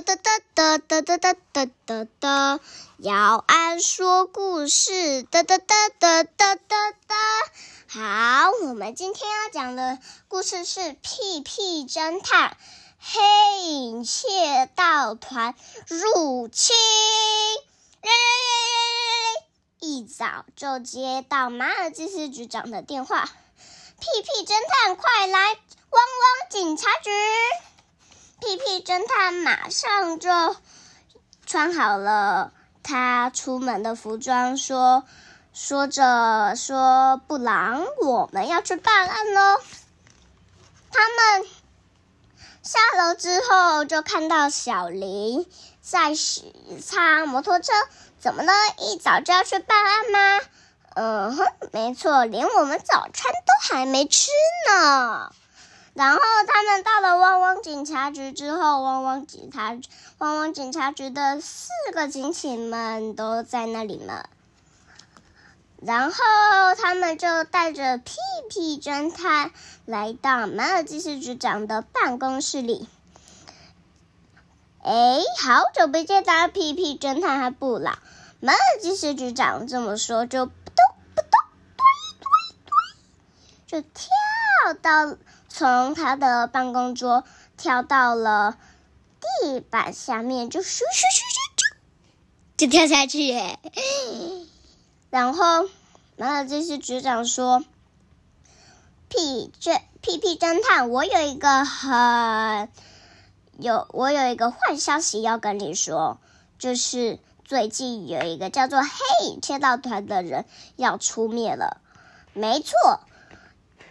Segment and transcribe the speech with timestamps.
[0.00, 2.60] 哒哒哒哒哒哒哒哒哒哒，
[2.98, 7.16] 姚安说故事，哒哒哒哒哒哒哒。
[7.88, 9.98] 好，我们今天要讲的
[10.28, 12.56] 故事是《屁屁侦探
[13.00, 13.18] 黑
[13.64, 15.56] 影窃盗团
[15.88, 16.76] 入侵》。
[19.80, 23.28] 一早就接到马尔济斯局长的电话
[23.98, 25.56] ：“屁屁侦探，快来汪
[25.90, 27.10] 汪警察局！”
[28.40, 30.56] 屁屁侦探马上就
[31.44, 32.52] 穿好了
[32.82, 35.04] 他出门的服装，说
[35.52, 39.60] ：“说着说，布朗，我们要去办案喽。”
[40.90, 41.48] 他们
[42.62, 45.46] 下楼之后，就看到小林
[45.82, 47.72] 在洗擦摩托车。
[48.18, 48.52] 怎么了？
[48.78, 50.40] 一早就要去办案吗？
[50.94, 54.30] 嗯哼，没错，连我们早餐都还没吃
[54.68, 55.32] 呢。
[55.98, 59.76] 然后他们到了汪汪警察局之后，汪汪警察
[60.18, 64.28] 汪汪警察局的四个警警们都在那里呢。
[65.82, 66.14] 然后
[66.80, 68.14] 他们就带着屁
[68.48, 69.50] 屁侦探
[69.86, 72.88] 来到马尔济斯局长的办公室里。
[74.84, 77.98] 哎，好久不见到屁屁侦探和布朗。
[78.38, 80.76] 马尔济斯局长这么说，就扑通
[81.16, 81.40] 扑通，
[81.76, 81.82] 推
[82.20, 85.18] 推推，就跳到。
[85.48, 87.24] 从他的办公桌
[87.56, 88.58] 跳到了
[89.42, 90.82] 地板下面，就咻咻咻咻
[91.56, 91.76] 咻，
[92.56, 93.34] 就跳下去。
[95.10, 95.68] 然后
[96.16, 97.64] 马尔济斯局长说
[99.08, 102.68] ：“屁侦屁屁侦探，我有一个很
[103.58, 106.18] 有我有一个坏消息要跟你说，
[106.58, 108.90] 就是最近有一个叫做黑
[109.26, 110.44] 影窃盗团的人
[110.76, 111.80] 要出灭了。
[112.34, 113.00] 没错。”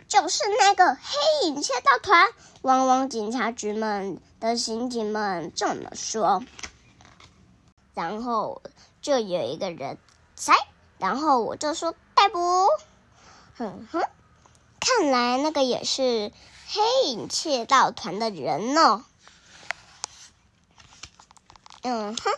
[0.07, 2.29] 就是那个黑影窃盗团，
[2.61, 6.43] 汪汪警察局们的刑警们这么说。
[7.93, 8.61] 然后
[9.01, 9.97] 就有一个人
[10.35, 10.53] 在，
[10.97, 12.39] 然后我就说逮捕。
[13.57, 14.01] 哼哼，
[14.79, 16.31] 看来那个也是
[16.67, 19.03] 黑影窃盗团的人呢。
[21.81, 22.31] 嗯哼，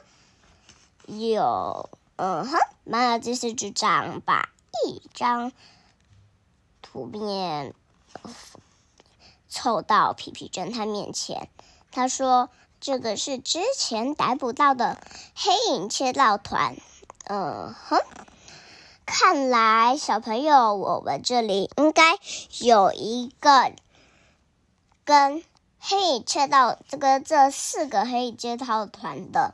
[1.20, 4.50] 有嗯哼，马尔济斯局长把
[4.88, 5.52] 一张。
[6.92, 7.76] 图片
[9.48, 11.50] 凑到皮皮侦探面前，
[11.92, 12.50] 他说
[12.82, 15.00] ：“这个是之前逮捕到的
[15.36, 16.76] 黑影窃盗团。”
[17.30, 18.00] 嗯哼，
[19.06, 22.18] 看来小朋友，我们这里应该
[22.60, 23.72] 有一个
[25.04, 25.44] 跟
[25.78, 29.54] 黑影窃盗这个这四个黑影窃盗团的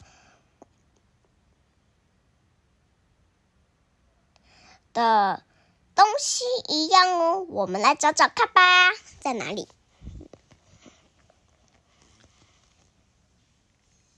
[4.93, 5.43] 的。
[5.95, 8.91] 东西一样哦，我们来找找看吧，
[9.21, 9.67] 在哪里？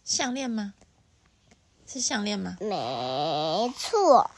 [0.04, 0.74] 项链吗？
[1.86, 2.58] 是项链吗？
[2.60, 4.32] 没错，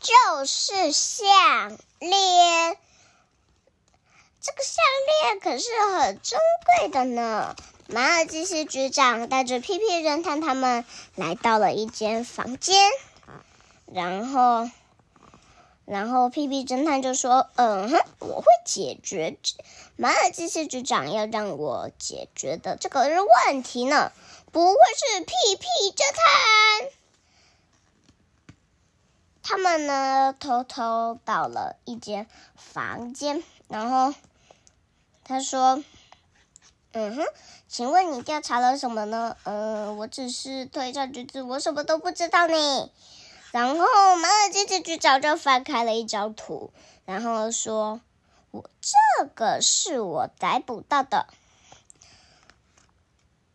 [0.00, 2.76] 就是项链。
[4.40, 6.38] 这个项链可是很珍
[6.78, 7.56] 贵的呢。
[7.88, 12.76] 马尔济斯局长带着屁屁侦探他们来到了一间房间，
[13.86, 14.68] 然后。
[15.84, 19.36] 然后屁屁侦探就说：“嗯哼，我会解决
[19.96, 24.12] 马尔济斯局长要让我解决的这个问题呢，
[24.52, 26.88] 不会是屁屁侦探。”
[29.42, 34.14] 他们呢，偷偷到了一间房间，然后
[35.24, 35.82] 他说
[36.92, 37.26] ：“嗯哼，
[37.68, 39.36] 请问你调查了什么呢？
[39.42, 42.88] 嗯，我只是推敲橘子，我什么都不知道呢。”
[43.52, 46.72] 然后马尔基斯局长就翻开了一张图，
[47.04, 48.00] 然后说
[48.50, 51.26] ：“我这个是我逮捕到的。”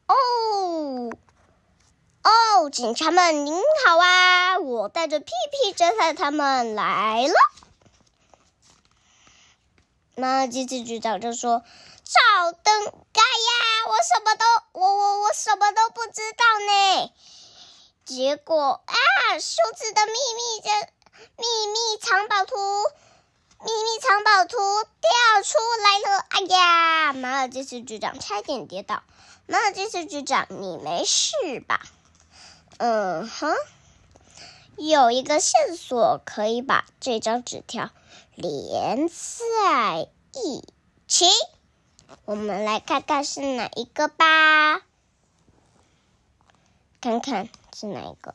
[0.06, 1.10] 哦
[2.22, 4.60] 哦，警察们您好啊！
[4.60, 7.34] 我带着屁屁侦探他们来了。
[10.16, 11.64] 马尔基斯局长就说
[12.06, 13.88] ：“照灯，盖呀！
[13.88, 14.46] 我什么都
[14.80, 17.12] 我我我什么都不知道呢。”
[18.08, 18.96] 结果啊，
[19.38, 20.70] 数字的秘密的
[21.36, 22.56] 秘密藏宝图，
[23.60, 24.58] 秘密藏宝图
[25.02, 26.26] 掉出来了！
[26.30, 29.04] 哎呀，马尔济斯局长差点跌倒。
[29.46, 31.82] 马尔济斯局长，你没事吧？
[32.78, 33.54] 嗯哼，
[34.78, 37.90] 有一个线索可以把这张纸条
[38.36, 40.64] 连在一
[41.10, 41.26] 起，
[42.24, 44.82] 我们来看看是哪一个吧。
[47.28, 48.34] 看看是哪一个？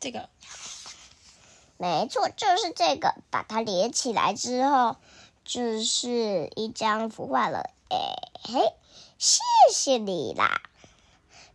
[0.00, 0.30] 这个，
[1.76, 3.14] 没错，就是这个。
[3.28, 4.96] 把它连起来之后，
[5.44, 8.72] 就是一张孵化了哎嘿，
[9.18, 9.40] 谢
[9.74, 10.62] 谢你啦，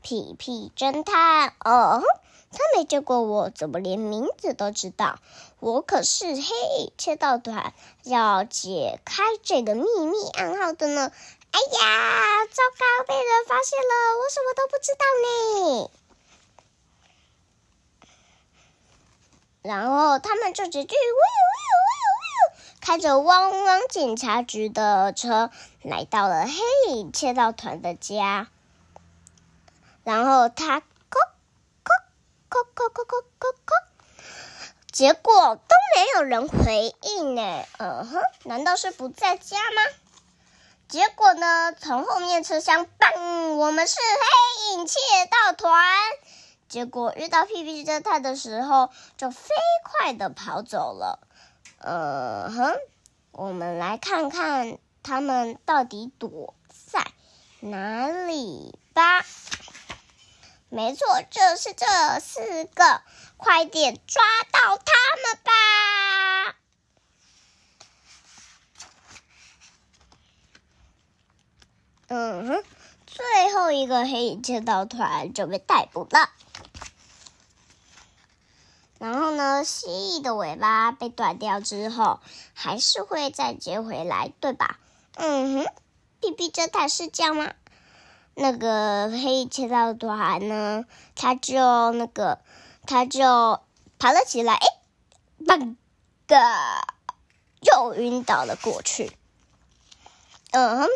[0.04, 1.56] 皮皮侦探。
[1.62, 2.04] 哦，
[2.52, 5.18] 他没见过我，怎么连名字都知道？
[5.60, 6.42] 我可是黑
[6.82, 7.74] 影窃盗团
[8.04, 11.12] 要解开这个秘密暗号的呢。
[11.56, 15.90] 哎呀，糟糕，被人发现了，我什么都不知道呢。
[19.62, 20.98] 然后他们就直接
[22.82, 25.50] 开着汪汪警察局的车
[25.82, 28.50] 来到了黑影窃盗团的家。
[30.04, 30.84] 然后他叩
[31.86, 31.96] 叩
[32.50, 33.86] 叩叩叩叩叩叩，
[34.92, 37.66] 结果都没有人回应呢。
[37.78, 39.82] 嗯哼，难道是不在家吗？
[40.88, 43.56] 结果呢，从后面车厢，嘣！
[43.56, 45.00] 我们是黑影窃
[45.30, 45.84] 盗团。
[46.70, 49.50] 结果遇到屁屁侦探的时候，就飞
[49.84, 51.20] 快的跑走了。
[51.80, 52.76] 嗯哼，
[53.32, 56.54] 我们来看看他们到底躲
[56.92, 57.06] 在
[57.60, 59.26] 哪里吧。
[60.70, 61.86] 没错，就是这
[62.20, 63.02] 四个，
[63.38, 64.94] 快点抓到他
[65.24, 66.56] 们吧！
[72.08, 72.64] 嗯哼，
[73.08, 76.30] 最后一个黑影窃盗团就被逮捕了。
[78.98, 82.20] 然后呢，蜥蜴的尾巴被断掉之后，
[82.54, 84.80] 还是会再接回来，对吧？
[85.16, 85.66] 嗯哼，
[86.22, 87.54] 屁屁侦探是这样吗？
[88.36, 90.86] 那个黑影窃盗团呢，
[91.16, 92.40] 他就那个，
[92.86, 93.62] 他就
[93.98, 94.68] 爬了起来，哎，
[95.46, 95.76] 嘣
[96.28, 96.38] 的，
[97.62, 99.12] 又晕倒了过去。
[100.52, 100.88] 嗯哼，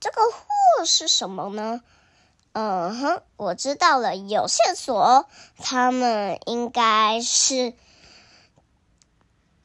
[0.00, 1.82] 这个货是什么呢？
[2.52, 7.74] 嗯哼，我知道了，有线索，他们应该是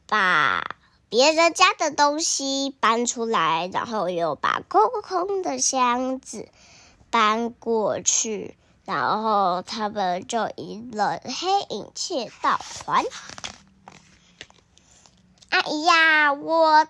[0.06, 0.76] 把
[1.08, 6.48] 别人家的东西搬出来，然后又把空空的箱子
[7.10, 13.04] 搬过去，然后他们就赢了黑影窃盗团。
[15.48, 16.86] 哎呀，我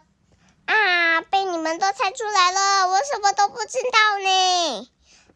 [0.67, 4.91] 啊，被你们都猜出来了，我什么都不知道呢。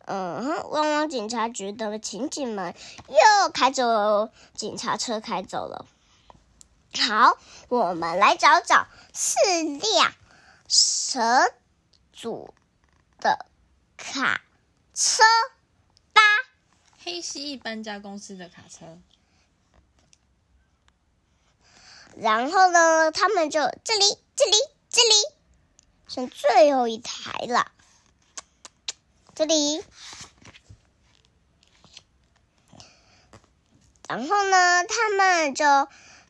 [0.06, 2.74] 嗯哼，汪汪警察局的情警们
[3.08, 5.86] 又开着警察车开走了。
[6.98, 7.38] 好，
[7.68, 10.12] 我们来找找四辆
[10.66, 11.52] 蛇
[12.12, 12.52] 组
[13.20, 13.46] 的
[13.96, 14.42] 卡
[14.92, 15.22] 车
[16.12, 16.20] 吧。
[17.04, 18.98] 黑蜥蜴搬家公司的卡车。
[22.16, 24.56] 然后呢，他们就这里、这里、
[24.90, 25.14] 这里，
[26.08, 27.70] 剩最后一台了。
[29.34, 29.84] 这里，
[34.08, 35.64] 然后呢，他们就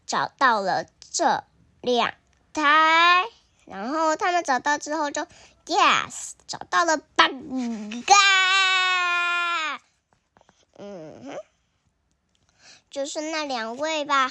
[0.07, 1.43] 找到了这
[1.81, 2.15] 两
[2.53, 3.25] 台，
[3.65, 5.27] 然后他们找到之后就
[5.65, 7.35] ，yes，找到了八个，
[10.77, 11.39] 嗯，
[12.91, 14.31] 就是那两位吧，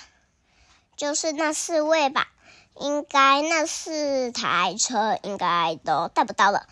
[0.96, 2.32] 就是那四位吧，
[2.80, 6.66] 应该那四台车应该都带不到了。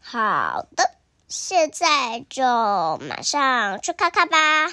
[0.00, 0.90] 好的。
[1.28, 2.42] 现在就
[3.02, 4.68] 马上去看看吧。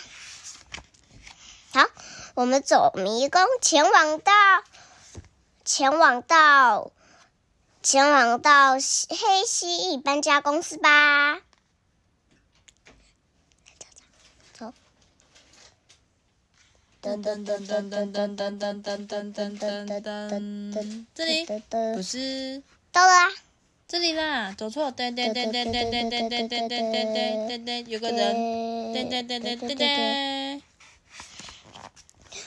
[1.73, 1.85] 好，
[2.33, 4.31] 我们走迷宫，前往到，
[5.65, 6.91] 前往到，
[7.83, 8.79] 前往到黑
[9.45, 11.41] 蜥蜴搬家公司吧。
[17.05, 21.45] 噔噔噔噔噔噔噔噔噔噔噔噔噔，这里
[21.93, 23.31] 不是到了。
[23.87, 28.35] 这里啦，走错，噔噔噔噔噔噔噔噔噔噔噔噔噔，有个人，
[28.91, 30.61] 噔噔噔噔噔噔，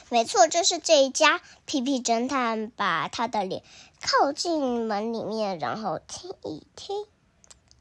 [0.09, 1.41] 没错，就是这一家。
[1.65, 3.63] 皮皮侦探把他的脸
[4.01, 7.07] 靠近门里面，然后听一听，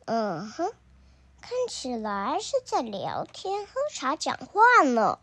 [0.06, 0.72] 嗯哼，
[1.42, 5.18] 看起来是在聊天、喝茶、讲话呢。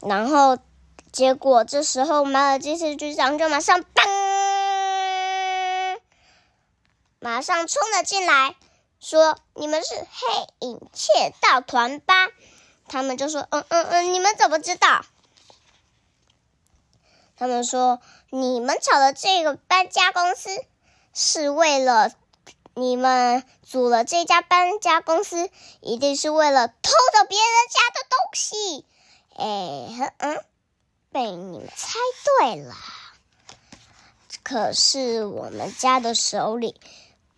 [0.00, 0.58] 然后，
[1.12, 3.86] 结果这时候马尔基斯局长就马上嘣。
[7.20, 8.54] 马上冲了进来，
[9.00, 12.28] 说：“你们是黑影窃盗团吧？”
[12.88, 15.04] 他们就说：“嗯嗯嗯，你们怎么知道？”
[17.36, 18.00] 他们说
[18.30, 20.64] ：“你们找的这个搬家公司
[21.12, 22.12] 是为了
[22.74, 25.50] 你们组了这家搬家公司，
[25.80, 28.86] 一定是为了偷走别人家的东西。”
[29.38, 30.44] 哎，嗯，
[31.10, 31.98] 被你们猜
[32.40, 32.74] 对了。
[34.42, 36.78] 可是我们家的手里。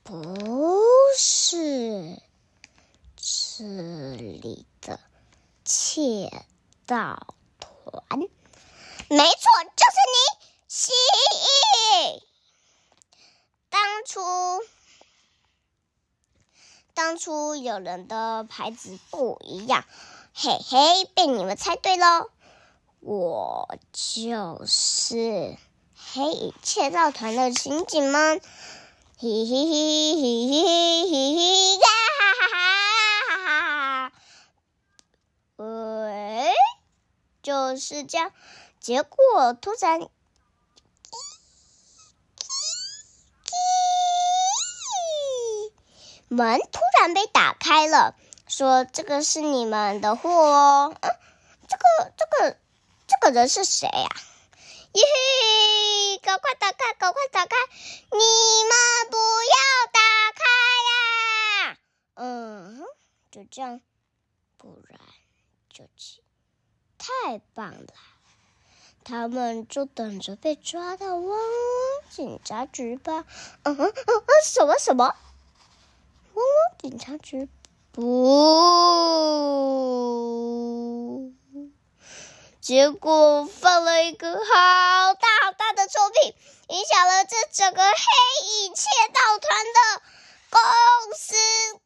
[0.02, 0.80] 不
[1.16, 2.20] 是
[3.14, 3.64] 这
[4.16, 4.98] 里的
[5.64, 6.44] 窃
[6.84, 8.18] 盗团，
[9.08, 10.16] 没错，就是你，
[10.66, 12.22] 蜥蜴。
[13.68, 14.20] 当初
[16.92, 19.84] 当初有人的牌子不一样。
[20.42, 22.30] 嘿嘿，被你们猜对喽！
[23.00, 25.58] 我就是
[25.94, 28.40] 黑影窃盗团的刑警们。
[29.18, 34.12] 嘿嘿嘿嘿嘿嘿嘿呀哈哈哈哈！
[35.56, 36.54] 喂，
[37.42, 38.32] 就是这样。
[38.80, 40.08] 结果突然。
[46.28, 48.14] 门突然被打开了，
[48.50, 51.16] 说：“这个是你们的货哦。”嗯，
[51.68, 52.56] 这个、这个、
[53.06, 54.08] 这个人是谁呀？
[54.92, 57.56] 耶嘿，赶快打开，赶快打开！
[58.10, 59.54] 你们不要
[59.92, 60.00] 打
[60.34, 60.42] 开
[60.90, 61.78] 呀！
[62.14, 62.82] 嗯，
[63.30, 63.80] 就这样，
[64.56, 64.98] 不然
[65.72, 66.24] 就去。
[66.98, 67.86] 太棒了！
[69.04, 71.38] 他们就等着被抓到汪汪
[72.10, 73.24] 警察局吧。
[73.62, 75.14] 嗯哼嗯嗯，什么什么？
[76.34, 77.48] 汪汪警察局
[77.92, 78.02] 不，
[82.60, 86.34] 结果放了一个好大好大的臭屁，
[86.68, 87.96] 影响了这整个黑
[88.64, 89.80] 影窃盗团的
[90.50, 90.60] 公
[91.16, 91.34] 司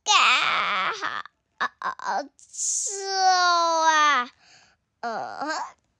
[0.04, 0.14] 感。
[1.56, 2.22] 啊啊啊！
[2.22, 3.00] 臭
[3.86, 4.30] 啊！
[5.00, 5.48] 呃，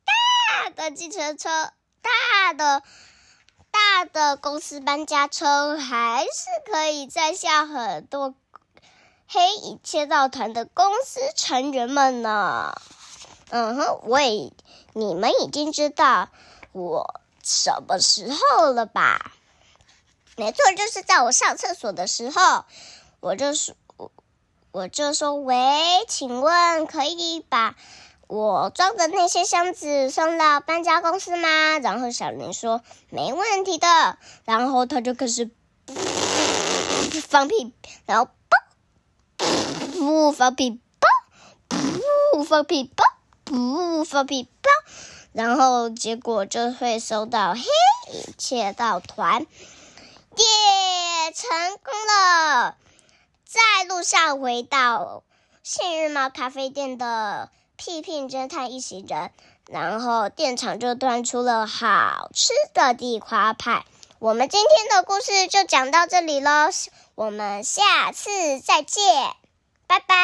[0.05, 2.83] 大的计程车，大的
[3.71, 8.35] 大的公司搬家车，还是可以载下很多。
[9.27, 12.75] 黑影窃盗团的公司成员们呢？
[13.51, 14.53] 嗯哼，我也
[14.93, 16.29] 你们已经知道
[16.73, 19.33] 我什么时候了吧？
[20.37, 22.65] 没错，就是在我上厕所的时候，
[23.21, 24.11] 我就说，我
[24.73, 25.57] 我就说，喂，
[26.09, 27.77] 请问可以把
[28.29, 31.79] 我装的那些箱子送到搬家公司吗？
[31.79, 35.51] 然后小林说没问题的，然后他就开始
[37.29, 37.73] 放屁，
[38.07, 38.31] 然后。
[40.05, 41.09] 不放屁包，
[41.69, 43.05] 不放屁包，
[43.43, 44.71] 不放屁包，
[45.33, 47.61] 然后结果就会收到黑
[48.13, 49.47] 影窃盗团，耶，
[51.35, 51.49] 成
[51.83, 52.77] 功了！
[53.47, 55.23] 在路上回到
[55.63, 59.31] 幸运猫咖啡店的屁屁侦探一行人，
[59.71, 63.87] 然后店长就端出了好吃的地瓜派。
[64.19, 66.69] 我们今天的故事就讲到这里喽，
[67.15, 69.35] 我们下次再见。
[69.87, 70.15] 拜拜。